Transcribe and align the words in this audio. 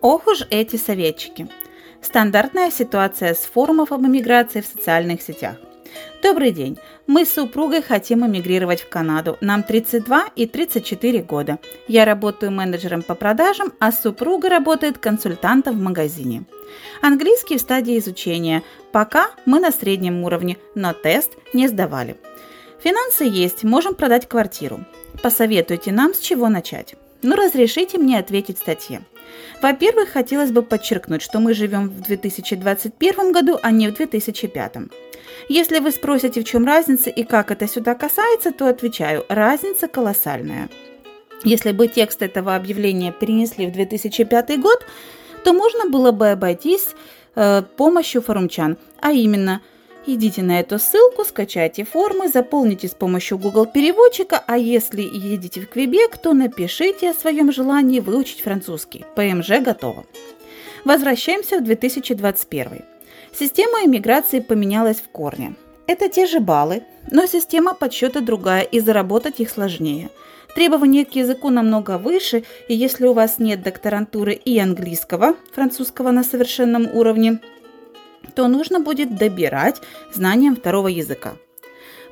Ох 0.00 0.26
уж 0.26 0.46
эти 0.48 0.76
советчики. 0.76 1.46
Стандартная 2.00 2.70
ситуация 2.70 3.34
с 3.34 3.40
форумов 3.40 3.92
об 3.92 4.06
эмиграции 4.06 4.62
в 4.62 4.66
социальных 4.66 5.20
сетях. 5.20 5.56
Добрый 6.22 6.52
день. 6.52 6.78
Мы 7.06 7.26
с 7.26 7.34
супругой 7.34 7.82
хотим 7.82 8.24
эмигрировать 8.24 8.80
в 8.80 8.88
Канаду. 8.88 9.36
Нам 9.42 9.62
32 9.62 10.28
и 10.36 10.46
34 10.46 11.22
года. 11.22 11.58
Я 11.86 12.06
работаю 12.06 12.50
менеджером 12.50 13.02
по 13.02 13.14
продажам, 13.14 13.74
а 13.78 13.92
супруга 13.92 14.48
работает 14.48 14.96
консультантом 14.96 15.76
в 15.76 15.82
магазине. 15.82 16.44
Английский 17.02 17.58
в 17.58 17.60
стадии 17.60 17.98
изучения. 17.98 18.62
Пока 18.92 19.30
мы 19.44 19.60
на 19.60 19.70
среднем 19.70 20.24
уровне, 20.24 20.56
но 20.74 20.94
тест 20.94 21.32
не 21.52 21.68
сдавали. 21.68 22.16
Финансы 22.82 23.24
есть, 23.24 23.64
можем 23.64 23.94
продать 23.94 24.26
квартиру. 24.26 24.80
Посоветуйте 25.22 25.92
нам, 25.92 26.14
с 26.14 26.20
чего 26.20 26.48
начать. 26.48 26.94
Ну, 27.22 27.36
разрешите 27.36 27.98
мне 27.98 28.18
ответить 28.18 28.58
статье. 28.58 29.02
Во-первых, 29.62 30.08
хотелось 30.10 30.50
бы 30.50 30.62
подчеркнуть, 30.62 31.22
что 31.22 31.38
мы 31.38 31.54
живем 31.54 31.88
в 31.88 32.00
2021 32.00 33.32
году, 33.32 33.58
а 33.62 33.70
не 33.70 33.88
в 33.88 33.94
2005. 33.94 34.76
Если 35.48 35.78
вы 35.78 35.90
спросите, 35.90 36.40
в 36.40 36.44
чем 36.44 36.66
разница 36.66 37.10
и 37.10 37.24
как 37.24 37.50
это 37.50 37.68
сюда 37.68 37.94
касается, 37.94 38.52
то 38.52 38.66
отвечаю, 38.66 39.24
разница 39.28 39.86
колоссальная. 39.88 40.68
Если 41.44 41.72
бы 41.72 41.88
текст 41.88 42.22
этого 42.22 42.54
объявления 42.56 43.12
перенесли 43.12 43.66
в 43.66 43.72
2005 43.72 44.60
год, 44.60 44.86
то 45.44 45.52
можно 45.52 45.88
было 45.88 46.12
бы 46.12 46.30
обойтись 46.30 46.94
э, 47.34 47.62
помощью 47.76 48.22
форумчан, 48.22 48.76
а 49.00 49.12
именно– 49.12 49.62
Идите 50.06 50.42
на 50.42 50.60
эту 50.60 50.78
ссылку, 50.78 51.24
скачайте 51.24 51.84
формы, 51.84 52.28
заполните 52.28 52.88
с 52.88 52.94
помощью 52.94 53.38
Google 53.38 53.66
переводчика, 53.66 54.42
а 54.46 54.56
если 54.56 55.02
едете 55.02 55.60
в 55.60 55.68
Квебек, 55.68 56.16
то 56.16 56.32
напишите 56.32 57.10
о 57.10 57.14
своем 57.14 57.52
желании 57.52 58.00
выучить 58.00 58.40
французский. 58.40 59.04
ПМЖ 59.14 59.60
готово. 59.60 60.06
Возвращаемся 60.86 61.58
в 61.58 61.64
2021. 61.64 62.82
Система 63.38 63.84
иммиграции 63.84 64.40
поменялась 64.40 64.96
в 64.96 65.08
корне. 65.08 65.54
Это 65.86 66.08
те 66.08 66.26
же 66.26 66.40
баллы, 66.40 66.82
но 67.10 67.26
система 67.26 67.74
подсчета 67.74 68.20
другая 68.20 68.62
и 68.62 68.80
заработать 68.80 69.40
их 69.40 69.50
сложнее. 69.50 70.08
Требования 70.54 71.04
к 71.04 71.14
языку 71.14 71.50
намного 71.50 71.98
выше, 71.98 72.44
и 72.68 72.74
если 72.74 73.06
у 73.06 73.12
вас 73.12 73.38
нет 73.38 73.62
докторантуры 73.62 74.32
и 74.32 74.58
английского, 74.58 75.34
французского 75.52 76.10
на 76.10 76.24
совершенном 76.24 76.88
уровне, 76.92 77.40
то 78.34 78.48
нужно 78.48 78.80
будет 78.80 79.16
добирать 79.16 79.80
знанием 80.12 80.56
второго 80.56 80.88
языка. 80.88 81.34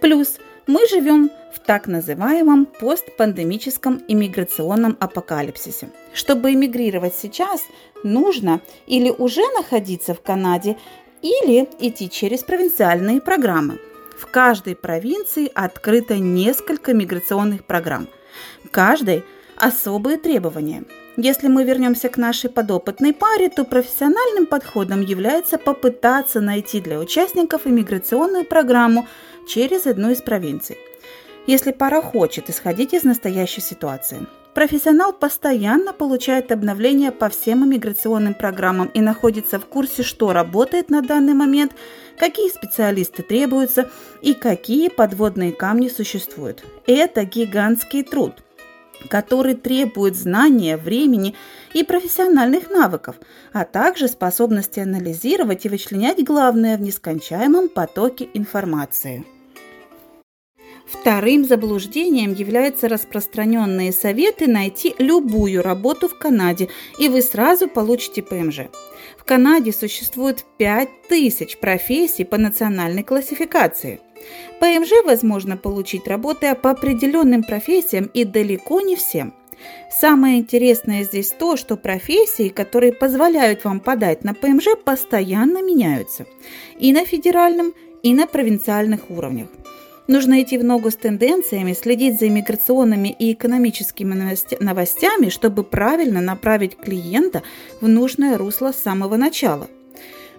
Плюс 0.00 0.38
мы 0.66 0.86
живем 0.88 1.30
в 1.54 1.60
так 1.60 1.86
называемом 1.86 2.66
постпандемическом 2.66 4.02
иммиграционном 4.08 4.96
апокалипсисе. 5.00 5.88
Чтобы 6.12 6.52
эмигрировать 6.52 7.14
сейчас, 7.14 7.62
нужно 8.02 8.60
или 8.86 9.10
уже 9.10 9.42
находиться 9.56 10.14
в 10.14 10.20
Канаде, 10.20 10.76
или 11.22 11.68
идти 11.80 12.10
через 12.10 12.42
провинциальные 12.42 13.20
программы. 13.20 13.78
В 14.18 14.26
каждой 14.26 14.76
провинции 14.76 15.50
открыто 15.54 16.16
несколько 16.18 16.92
миграционных 16.92 17.64
программ. 17.64 18.08
Каждой 18.70 19.24
особые 19.56 20.18
требования– 20.18 20.84
если 21.16 21.46
мы 21.46 21.64
вернемся 21.64 22.08
к 22.08 22.16
нашей 22.16 22.50
подопытной 22.50 23.12
паре, 23.12 23.48
то 23.48 23.64
профессиональным 23.64 24.46
подходом 24.46 25.00
является 25.00 25.58
попытаться 25.58 26.40
найти 26.40 26.80
для 26.80 26.98
участников 26.98 27.66
иммиграционную 27.66 28.44
программу 28.44 29.06
через 29.48 29.86
одну 29.86 30.10
из 30.10 30.20
провинций. 30.20 30.76
Если 31.46 31.70
пара 31.70 32.00
хочет 32.00 32.50
исходить 32.50 32.94
из 32.94 33.04
настоящей 33.04 33.60
ситуации. 33.60 34.26
Профессионал 34.54 35.12
постоянно 35.12 35.92
получает 35.92 36.52
обновления 36.52 37.10
по 37.10 37.28
всем 37.28 37.64
иммиграционным 37.64 38.34
программам 38.34 38.88
и 38.94 39.00
находится 39.00 39.58
в 39.58 39.66
курсе, 39.66 40.04
что 40.04 40.32
работает 40.32 40.90
на 40.90 41.02
данный 41.02 41.34
момент, 41.34 41.72
какие 42.16 42.48
специалисты 42.48 43.22
требуются 43.22 43.90
и 44.22 44.32
какие 44.32 44.88
подводные 44.88 45.52
камни 45.52 45.88
существуют. 45.88 46.64
Это 46.86 47.24
гигантский 47.24 48.04
труд 48.04 48.43
который 49.08 49.54
требует 49.54 50.16
знания, 50.16 50.76
времени 50.76 51.34
и 51.72 51.82
профессиональных 51.82 52.70
навыков, 52.70 53.16
а 53.52 53.64
также 53.64 54.08
способности 54.08 54.80
анализировать 54.80 55.66
и 55.66 55.68
вычленять 55.68 56.22
главное 56.24 56.76
в 56.76 56.80
нескончаемом 56.80 57.68
потоке 57.68 58.28
информации. 58.34 59.24
Вторым 60.86 61.44
заблуждением 61.44 62.34
являются 62.34 62.88
распространенные 62.88 63.92
советы 63.92 64.46
найти 64.46 64.94
любую 64.98 65.62
работу 65.62 66.08
в 66.08 66.18
Канаде, 66.18 66.68
и 66.98 67.08
вы 67.08 67.22
сразу 67.22 67.68
получите 67.68 68.22
ПМЖ. 68.22 68.68
В 69.18 69.24
Канаде 69.24 69.72
существует 69.72 70.44
5000 70.58 71.58
профессий 71.58 72.24
по 72.24 72.38
национальной 72.38 73.02
классификации– 73.02 74.00
ПМЖ 74.60 75.04
возможно 75.04 75.56
получить, 75.56 76.06
работая 76.06 76.54
по 76.54 76.70
определенным 76.70 77.42
профессиям 77.42 78.10
и 78.14 78.24
далеко 78.24 78.80
не 78.80 78.96
всем. 78.96 79.34
Самое 79.90 80.38
интересное 80.38 81.04
здесь 81.04 81.30
то, 81.30 81.56
что 81.56 81.76
профессии, 81.76 82.48
которые 82.48 82.92
позволяют 82.92 83.64
вам 83.64 83.80
подать 83.80 84.24
на 84.24 84.34
ПМЖ, 84.34 84.76
постоянно 84.84 85.62
меняются. 85.62 86.26
И 86.78 86.92
на 86.92 87.04
федеральном, 87.04 87.72
и 88.02 88.12
на 88.14 88.26
провинциальных 88.26 89.10
уровнях. 89.10 89.48
Нужно 90.06 90.42
идти 90.42 90.58
в 90.58 90.64
ногу 90.64 90.90
с 90.90 90.96
тенденциями, 90.96 91.72
следить 91.72 92.18
за 92.18 92.28
иммиграционными 92.28 93.08
и 93.18 93.32
экономическими 93.32 94.14
новостями, 94.60 95.30
чтобы 95.30 95.64
правильно 95.64 96.20
направить 96.20 96.76
клиента 96.76 97.42
в 97.80 97.88
нужное 97.88 98.36
русло 98.36 98.72
с 98.72 98.82
самого 98.82 99.16
начала. 99.16 99.68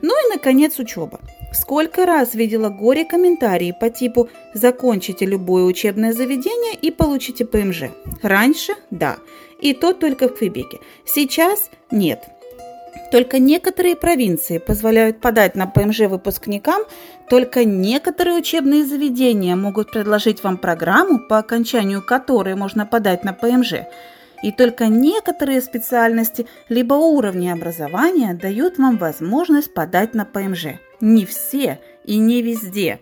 Ну 0.01 0.13
и, 0.13 0.35
наконец, 0.35 0.77
учеба. 0.77 1.19
Сколько 1.51 2.05
раз 2.05 2.35
видела 2.35 2.69
горе 2.69 3.05
комментарии 3.05 3.73
по 3.79 3.89
типу 3.89 4.29
«закончите 4.53 5.25
любое 5.25 5.63
учебное 5.63 6.13
заведение 6.13 6.75
и 6.75 6.91
получите 6.91 7.45
ПМЖ». 7.45 7.85
Раньше– 8.21 8.73
да, 8.91 9.17
и 9.61 9.73
то 9.73 9.93
только 9.93 10.27
в 10.27 10.35
Квебеке. 10.35 10.79
Сейчас– 11.05 11.71
нет. 11.91 12.34
Только 13.11 13.39
некоторые 13.39 13.95
провинции 13.95 14.57
позволяют 14.57 15.21
подать 15.21 15.55
на 15.55 15.67
ПМЖ 15.67 16.01
выпускникам, 16.01 16.81
только 17.29 17.63
некоторые 17.63 18.37
учебные 18.37 18.85
заведения 18.85 19.55
могут 19.55 19.91
предложить 19.91 20.43
вам 20.43 20.57
программу, 20.57 21.19
по 21.19 21.37
окончанию 21.37 22.01
которой 22.01 22.55
можно 22.55 22.85
подать 22.85 23.23
на 23.23 23.33
ПМЖ– 23.33 23.73
и 24.45 24.51
только 24.51 24.85
некоторые 24.87 25.59
специальности 25.59 26.45
либо 26.69 26.93
уровни 26.93 27.47
образования 27.47 28.33
дают 28.33 28.77
вам 28.77 28.97
возможность 28.97 29.73
подать 29.73 30.13
на 30.13 30.23
ПМЖ. 30.23 30.79
Не 31.01 31.25
все 31.25 31.79
и 32.03 32.17
не 32.17 32.43
везде. 32.43 32.99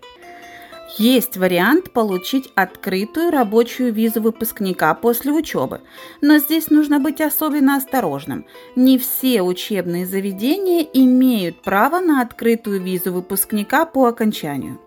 Есть 0.98 1.38
вариант 1.38 1.92
получить 1.92 2.52
открытую 2.54 3.32
рабочую 3.32 3.92
визу 3.92 4.22
выпускника 4.22 4.94
после 4.94 5.32
учебы, 5.32 5.82
но 6.22 6.38
здесь 6.38 6.70
нужно 6.70 7.00
быть 7.00 7.20
особенно 7.20 7.78
осторожным. 7.78 8.46
Не 8.76 9.00
все 9.00 9.42
учебные 9.42 10.06
заведения 10.06 10.82
имеют 10.94 11.64
право 11.64 12.00
на 12.00 12.22
открытую 12.22 12.80
визу 12.80 13.12
выпускника 13.12 13.86
по 13.86 14.06
окончанию. 14.06 14.80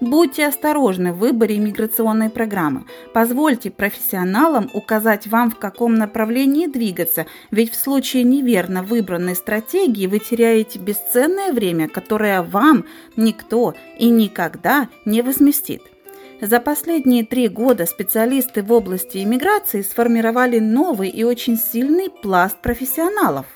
Будьте 0.00 0.46
осторожны 0.46 1.12
в 1.12 1.18
выборе 1.18 1.58
миграционной 1.58 2.28
программы. 2.28 2.84
Позвольте 3.14 3.70
профессионалам 3.70 4.68
указать 4.74 5.26
вам, 5.26 5.50
в 5.50 5.58
каком 5.58 5.94
направлении 5.94 6.66
двигаться, 6.66 7.26
ведь 7.50 7.72
в 7.72 7.80
случае 7.80 8.24
неверно 8.24 8.82
выбранной 8.82 9.34
стратегии 9.34 10.06
вы 10.06 10.18
теряете 10.18 10.78
бесценное 10.78 11.52
время, 11.52 11.88
которое 11.88 12.42
вам 12.42 12.84
никто 13.16 13.74
и 13.98 14.10
никогда 14.10 14.88
не 15.06 15.22
возместит. 15.22 15.82
За 16.42 16.60
последние 16.60 17.24
три 17.24 17.48
года 17.48 17.86
специалисты 17.86 18.62
в 18.62 18.70
области 18.70 19.22
иммиграции 19.22 19.80
сформировали 19.80 20.58
новый 20.58 21.08
и 21.08 21.24
очень 21.24 21.56
сильный 21.56 22.10
пласт 22.10 22.58
профессионалов. 22.58 23.46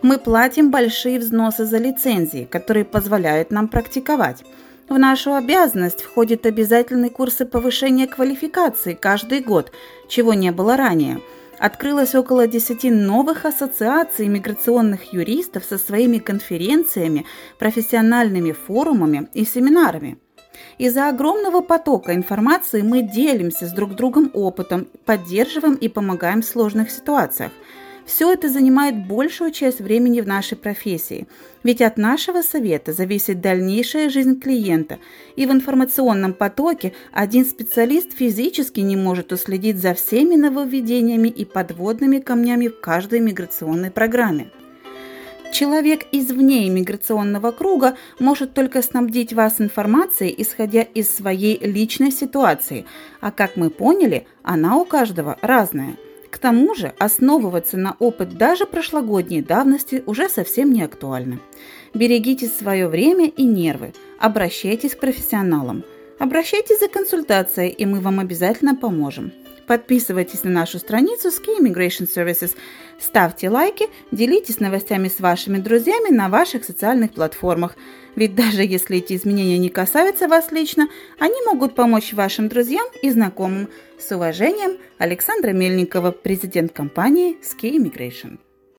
Мы 0.00 0.18
платим 0.18 0.70
большие 0.70 1.18
взносы 1.18 1.66
за 1.66 1.76
лицензии, 1.76 2.48
которые 2.50 2.86
позволяют 2.86 3.50
нам 3.50 3.68
практиковать. 3.68 4.42
В 4.88 4.98
нашу 4.98 5.34
обязанность 5.34 6.02
входят 6.02 6.44
обязательные 6.44 7.10
курсы 7.10 7.46
повышения 7.46 8.06
квалификации 8.06 8.92
каждый 8.92 9.40
год, 9.40 9.72
чего 10.08 10.34
не 10.34 10.52
было 10.52 10.76
ранее. 10.76 11.20
Открылось 11.58 12.14
около 12.14 12.46
10 12.46 12.84
новых 12.90 13.46
ассоциаций 13.46 14.28
миграционных 14.28 15.14
юристов 15.14 15.64
со 15.64 15.78
своими 15.78 16.18
конференциями, 16.18 17.24
профессиональными 17.58 18.52
форумами 18.52 19.28
и 19.32 19.44
семинарами. 19.44 20.18
Из-за 20.76 21.08
огромного 21.08 21.60
потока 21.62 22.14
информации 22.14 22.82
мы 22.82 23.02
делимся 23.02 23.66
с 23.66 23.72
друг 23.72 23.94
другом 23.94 24.30
опытом, 24.34 24.86
поддерживаем 25.06 25.74
и 25.74 25.88
помогаем 25.88 26.42
в 26.42 26.46
сложных 26.46 26.90
ситуациях. 26.90 27.52
Все 28.06 28.32
это 28.32 28.50
занимает 28.50 29.06
большую 29.06 29.50
часть 29.50 29.80
времени 29.80 30.20
в 30.20 30.26
нашей 30.26 30.58
профессии, 30.58 31.26
ведь 31.62 31.80
от 31.80 31.96
нашего 31.96 32.42
совета 32.42 32.92
зависит 32.92 33.40
дальнейшая 33.40 34.10
жизнь 34.10 34.38
клиента, 34.38 34.98
и 35.36 35.46
в 35.46 35.50
информационном 35.50 36.34
потоке 36.34 36.92
один 37.12 37.46
специалист 37.46 38.12
физически 38.12 38.80
не 38.80 38.96
может 38.96 39.32
уследить 39.32 39.78
за 39.78 39.94
всеми 39.94 40.36
нововведениями 40.36 41.28
и 41.28 41.46
подводными 41.46 42.18
камнями 42.18 42.68
в 42.68 42.78
каждой 42.78 43.20
миграционной 43.20 43.90
программе. 43.90 44.50
Человек 45.50 46.06
извне 46.10 46.68
иммиграционного 46.68 47.52
круга 47.52 47.96
может 48.18 48.54
только 48.54 48.82
снабдить 48.82 49.32
вас 49.32 49.60
информацией, 49.60 50.34
исходя 50.36 50.82
из 50.82 51.14
своей 51.14 51.58
личной 51.64 52.10
ситуации, 52.10 52.84
а 53.20 53.30
как 53.30 53.56
мы 53.56 53.70
поняли, 53.70 54.26
она 54.42 54.76
у 54.76 54.84
каждого 54.84 55.38
разная. 55.42 55.96
К 56.34 56.38
тому 56.38 56.74
же 56.74 56.92
основываться 56.98 57.76
на 57.76 57.94
опыт 58.00 58.36
даже 58.36 58.66
прошлогодней 58.66 59.40
давности 59.40 60.02
уже 60.04 60.28
совсем 60.28 60.72
не 60.72 60.82
актуально. 60.82 61.38
Берегите 61.94 62.48
свое 62.48 62.88
время 62.88 63.28
и 63.28 63.44
нервы, 63.44 63.94
обращайтесь 64.18 64.96
к 64.96 64.98
профессионалам. 64.98 65.84
Обращайтесь 66.18 66.80
за 66.80 66.88
консультацией, 66.88 67.70
и 67.70 67.86
мы 67.86 68.00
вам 68.00 68.18
обязательно 68.18 68.74
поможем. 68.74 69.30
Подписывайтесь 69.68 70.42
на 70.42 70.50
нашу 70.50 70.80
страницу 70.80 71.28
Ski 71.28 71.60
Immigration 71.60 72.08
Services, 72.12 72.56
ставьте 73.04 73.48
лайки, 73.48 73.86
делитесь 74.10 74.60
новостями 74.60 75.08
с 75.08 75.20
вашими 75.20 75.58
друзьями 75.58 76.10
на 76.10 76.28
ваших 76.28 76.64
социальных 76.64 77.12
платформах. 77.12 77.76
Ведь 78.16 78.34
даже 78.34 78.62
если 78.62 78.98
эти 78.98 79.14
изменения 79.14 79.58
не 79.58 79.68
касаются 79.68 80.28
вас 80.28 80.50
лично, 80.52 80.88
они 81.18 81.40
могут 81.46 81.74
помочь 81.74 82.12
вашим 82.12 82.48
друзьям 82.48 82.86
и 83.02 83.10
знакомым. 83.10 83.68
С 83.98 84.14
уважением, 84.14 84.78
Александра 84.98 85.50
Мельникова, 85.50 86.10
президент 86.10 86.72
компании 86.72 87.36
Ski 87.42 87.76
Immigration. 87.76 88.38